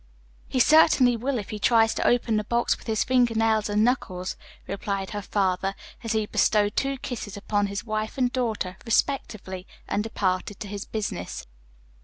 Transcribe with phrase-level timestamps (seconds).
[0.47, 3.83] "He certainly will if he tries to open the box with his finger nails and
[3.83, 4.35] knuckles,"
[4.65, 10.01] replied her father, as he bestowed two kisses upon his wife and daughter, respectively, and
[10.03, 11.45] departed to his business.